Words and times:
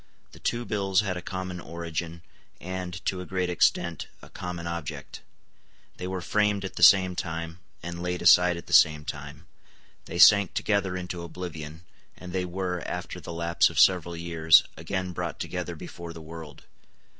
The 0.31 0.39
two 0.39 0.65
bills 0.65 1.01
had 1.01 1.15
a 1.15 1.21
common 1.21 1.59
origin, 1.59 2.23
and, 2.59 3.05
to 3.05 3.21
a 3.21 3.25
great 3.27 3.51
extent, 3.51 4.07
a 4.23 4.31
common 4.31 4.65
object. 4.65 5.21
They 5.97 6.07
were 6.07 6.21
framed 6.23 6.65
at 6.65 6.75
the 6.75 6.81
same 6.81 7.15
time, 7.15 7.59
and 7.83 8.01
laid 8.01 8.23
aside 8.23 8.57
at 8.57 8.65
the 8.65 8.73
same 8.73 9.05
time: 9.05 9.45
they 10.05 10.17
sank 10.17 10.55
together 10.55 10.97
into 10.97 11.21
oblivion; 11.21 11.83
and 12.17 12.33
they 12.33 12.45
were, 12.45 12.81
after 12.87 13.19
the 13.21 13.31
lapse 13.31 13.69
of 13.69 13.79
several 13.79 14.17
years, 14.17 14.63
again 14.75 15.11
brought 15.11 15.39
together 15.39 15.75
before 15.75 16.13
the 16.13 16.19
world. 16.21 16.63